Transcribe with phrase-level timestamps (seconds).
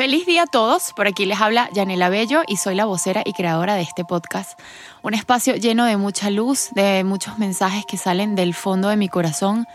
[0.00, 3.34] Feliz día a todos, por aquí les habla Yanela Bello y soy la vocera y
[3.34, 4.58] creadora de este podcast.
[5.02, 9.10] Un espacio lleno de mucha luz, de muchos mensajes que salen del fondo de mi
[9.10, 9.66] corazón,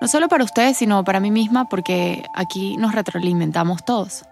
[0.00, 4.24] no solo para ustedes, sino para mí misma, porque aquí nos retroalimentamos todos.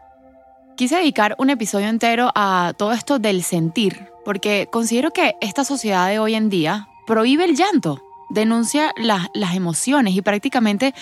[0.75, 6.09] Quise dedicar un episodio entero a todo esto del sentir, porque considero que esta sociedad
[6.09, 8.01] de hoy en día prohíbe el llanto,
[8.31, 10.95] denuncia las emociones y prácticamente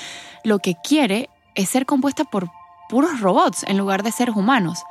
[0.42, 2.50] lo que quiere es ser compuesta por
[2.90, 4.82] puros robots en lugar de seres humanos.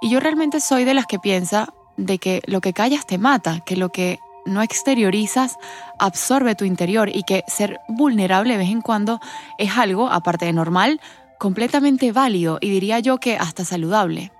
[0.00, 3.60] Y yo realmente soy de las que piensa de que lo que callas te mata,
[3.60, 5.56] que lo que no exteriorizas
[5.98, 9.20] absorbe tu interior y que ser vulnerable de vez en cuando
[9.58, 11.00] es algo, aparte de normal,
[11.38, 14.32] completamente válido y diría yo que hasta saludable.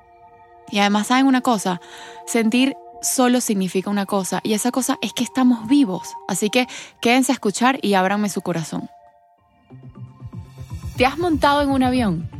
[0.70, 1.80] Y además, ¿saben una cosa?
[2.26, 6.14] Sentir solo significa una cosa y esa cosa es que estamos vivos.
[6.28, 6.68] Así que
[7.00, 8.88] quédense a escuchar y ábranme su corazón.
[10.96, 12.39] ¿Te has montado en un avión?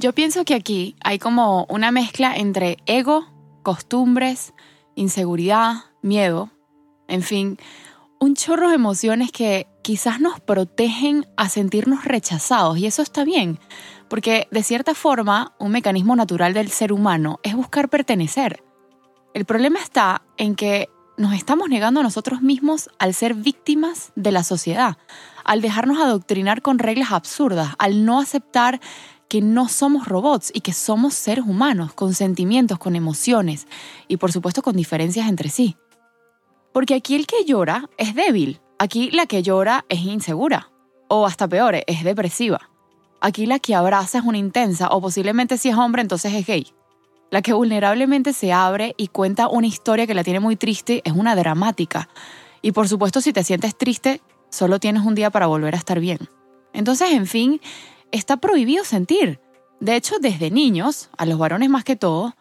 [0.00, 3.26] Yo pienso que aquí hay como una mezcla entre ego,
[3.62, 4.54] costumbres,
[4.94, 6.48] inseguridad, miedo,
[7.06, 7.58] en fin,
[8.18, 13.58] un chorro de emociones que quizás nos protegen a sentirnos rechazados y eso está bien,
[14.08, 18.64] porque de cierta forma un mecanismo natural del ser humano es buscar pertenecer.
[19.34, 24.32] El problema está en que nos estamos negando a nosotros mismos al ser víctimas de
[24.32, 24.96] la sociedad,
[25.44, 28.80] al dejarnos adoctrinar con reglas absurdas, al no aceptar
[29.30, 33.68] que no somos robots y que somos seres humanos con sentimientos, con emociones
[34.08, 35.76] y por supuesto con diferencias entre sí.
[36.72, 40.72] Porque aquí el que llora es débil, aquí la que llora es insegura
[41.06, 42.70] o hasta peor, es depresiva.
[43.20, 46.66] Aquí la que abraza es una intensa o posiblemente si es hombre entonces es gay.
[47.30, 51.12] La que vulnerablemente se abre y cuenta una historia que la tiene muy triste es
[51.12, 52.08] una dramática.
[52.62, 56.00] Y por supuesto si te sientes triste, solo tienes un día para volver a estar
[56.00, 56.18] bien.
[56.72, 57.60] Entonces, en fin,
[58.12, 59.40] está prohibido sentir.
[59.80, 62.36] De hecho, desde niños, a los varones más que todo,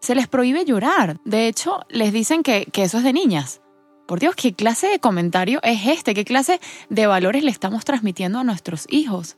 [0.00, 1.20] se les prohíbe llorar.
[1.24, 3.60] De hecho, les dicen que, que eso es de niñas.
[4.06, 6.14] Por Dios, ¿qué clase de comentario es este?
[6.14, 9.36] ¿Qué clase de valores le estamos transmitiendo a nuestros hijos?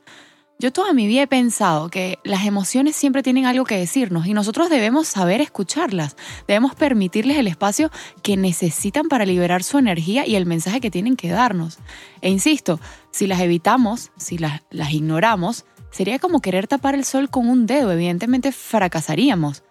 [0.59, 4.33] Yo toda mi vida he pensado que las emociones siempre tienen algo que decirnos y
[4.33, 6.15] nosotros debemos saber escucharlas,
[6.47, 11.17] debemos permitirles el espacio que necesitan para liberar su energía y el mensaje que tienen
[11.17, 11.79] que darnos.
[12.21, 12.79] E insisto,
[13.11, 17.65] si las evitamos, si las, las ignoramos, sería como querer tapar el sol con un
[17.65, 19.63] dedo, evidentemente fracasaríamos.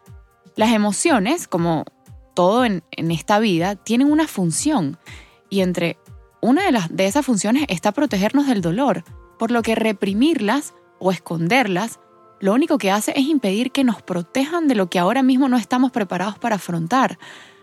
[0.56, 1.84] Las emociones, como
[2.34, 4.97] todo en, esta vida, tienen una función
[5.50, 5.99] y entre
[6.41, 9.05] una de, las, de esas funciones está protegernos del dolor,
[9.38, 11.99] por lo que reprimirlas o esconderlas
[12.43, 15.56] lo único que hace es impedir que nos protejan de lo que ahora mismo no
[15.56, 17.16] estamos preparados para afrontar,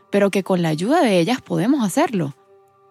[0.09, 2.33] pero que con la ayuda de ellas podemos hacerlo.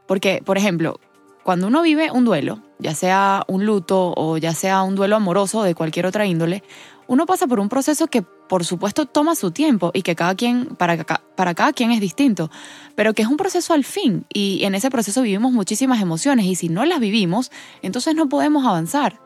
[0.07, 1.01] Porque, por ejemplo,
[1.45, 5.63] cuando uno vive un duelo, ya sea un luto o ya sea un duelo amoroso
[5.63, 6.63] de cualquier otra índole,
[7.07, 10.67] uno pasa por un proceso que por supuesto toma su tiempo y que cada quien,
[10.77, 12.51] para, para cada quien es distinto,
[12.95, 16.55] pero que es un proceso al fin y en ese proceso vivimos muchísimas emociones y
[16.55, 17.51] si no las vivimos,
[17.83, 19.21] entonces no podemos avanzar.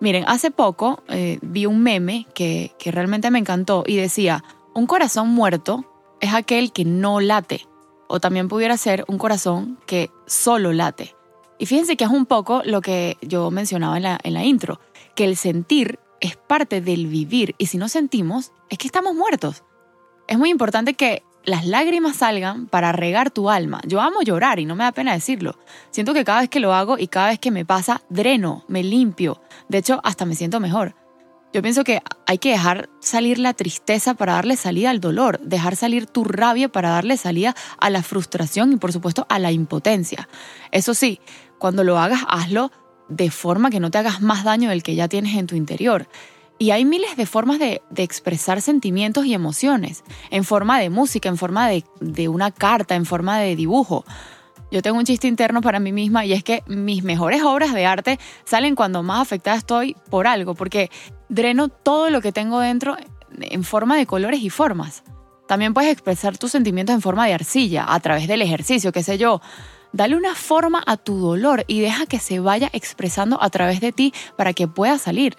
[0.00, 4.42] Miren, hace poco eh, vi un meme que, que realmente me encantó y decía,
[4.74, 5.84] un corazón muerto
[6.20, 7.66] es aquel que no late,
[8.08, 11.14] o también pudiera ser un corazón que solo late.
[11.58, 14.80] Y fíjense que es un poco lo que yo mencionaba en la, en la intro,
[15.14, 19.64] que el sentir es parte del vivir y si no sentimos es que estamos muertos.
[20.28, 23.80] Es muy importante que las lágrimas salgan para regar tu alma.
[23.86, 25.58] Yo amo llorar y no me da pena decirlo.
[25.90, 28.84] Siento que cada vez que lo hago y cada vez que me pasa, dreno, me
[28.84, 29.40] limpio.
[29.68, 30.94] De hecho, hasta me siento mejor.
[31.52, 35.76] Yo pienso que hay que dejar salir la tristeza para darle salida al dolor, dejar
[35.76, 40.28] salir tu rabia para darle salida a la frustración y por supuesto a la impotencia.
[40.70, 41.20] Eso sí,
[41.58, 42.72] cuando lo hagas, hazlo
[43.10, 46.08] de forma que no te hagas más daño del que ya tienes en tu interior.
[46.58, 51.36] Y hay miles de formas de, expresar sentimientos y emociones, en forma de música, en
[51.36, 54.04] forma de, de una carta, en forma de dibujo.
[54.70, 57.84] Yo tengo un chiste interno para mí misma y es que mis mejores obras de
[57.84, 60.90] arte salen cuando más afectada estoy por algo, porque
[61.32, 62.96] dreno todo lo que tengo dentro
[63.40, 65.02] en forma de colores y formas.
[65.48, 69.18] También puedes expresar tus sentimientos en forma de arcilla, a través del ejercicio, qué sé
[69.18, 69.40] yo.
[69.92, 73.92] Dale una forma a tu dolor y deja que se vaya expresando a través de
[73.92, 75.36] ti para que pueda salir.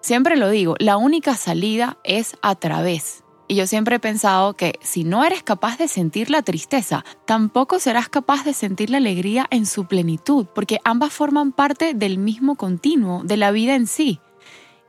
[0.00, 3.24] Siempre lo digo, la única salida es a través.
[3.48, 7.78] Y yo siempre he pensado que si no eres capaz de sentir la tristeza, tampoco
[7.78, 12.56] serás capaz de sentir la alegría en su plenitud, porque ambas forman parte del mismo
[12.56, 14.20] continuo, de la vida en sí.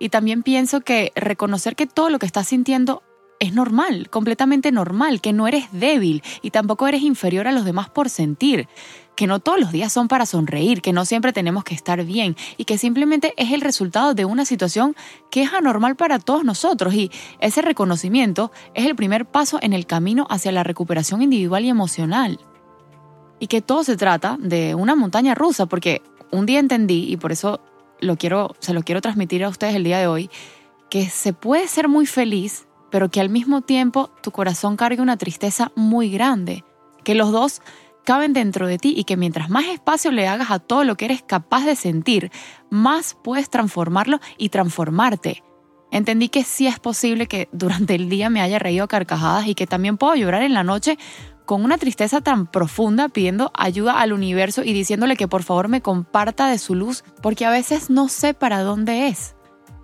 [0.04, 3.04] Y también pienso que reconocer que todo lo que estás sintiendo
[3.40, 7.90] es normal, completamente normal, que no eres débil y tampoco eres inferior a los demás
[7.90, 8.68] por sentir,
[9.16, 12.36] que no todos los días son para sonreír, que no siempre tenemos que estar bien
[12.58, 14.94] y que simplemente es el resultado de una situación
[15.32, 17.10] que es anormal para todos nosotros y
[17.40, 22.42] ese reconocimiento es el primer paso en el camino hacia la recuperación individual y emocional.
[23.40, 27.32] Y que todo se trata de una montaña rusa, porque un día entendí, y por
[27.32, 27.62] eso
[28.04, 30.30] lo quiero, se lo quiero transmitir a ustedes el día de hoy,
[30.90, 35.18] que se puede ser muy feliz, pero que al mismo tiempo tu corazón cargue una
[35.18, 36.64] tristeza muy grande,
[37.04, 37.62] que los dos
[38.06, 41.06] caben dentro de ti y que mientras más espacio le hagas a todo lo que
[41.06, 42.32] eres capaz de sentir,
[42.70, 45.44] más puedes transformarlo y transformarte.
[45.92, 49.56] Entendí que sí es posible que durante el día me haya reído a carcajadas y
[49.56, 50.98] que también puedo llorar en la noche
[51.46, 55.82] con una tristeza tan profunda pidiendo ayuda al universo y diciéndole que por favor me
[55.82, 59.36] comparta de su luz porque a veces no sé para dónde es.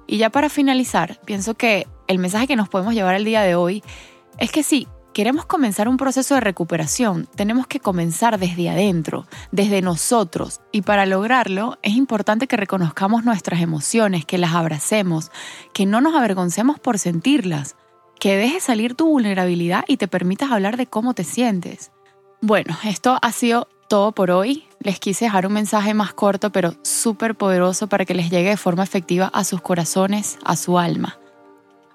[0.07, 3.55] Y ya para finalizar, pienso que el mensaje que nos podemos llevar el día de
[3.55, 3.83] hoy
[4.37, 9.81] es que sí, queremos comenzar un proceso de recuperación, tenemos que comenzar desde adentro, desde
[9.81, 10.61] nosotros.
[10.71, 15.31] Y para lograrlo es importante que reconozcamos nuestras emociones, que las abracemos,
[15.73, 17.75] que no nos avergoncemos por sentirlas,
[18.19, 21.91] que dejes salir tu vulnerabilidad y te permitas hablar de cómo te sientes.
[22.41, 24.65] Bueno, esto ha sido todo por hoy.
[24.79, 28.57] Les quise dejar un mensaje más corto pero súper poderoso para que les llegue de
[28.57, 31.17] forma efectiva a sus corazones, a su alma.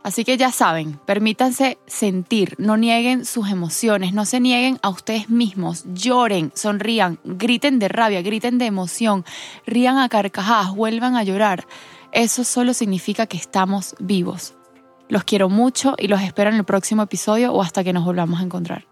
[0.02, 5.30] Así que ya saben, permítanse sentir, no nieguen sus emociones, no se nieguen a ustedes
[5.30, 9.24] mismos, lloren, sonrían, griten de rabia, griten de emoción,
[9.64, 11.66] rían a carcajadas, vuelvan a llorar.
[12.12, 14.52] Eso solo significa que estamos vivos.
[15.14, 18.40] Los quiero mucho y los espero en el próximo episodio o hasta que nos volvamos
[18.40, 18.84] a encontrar.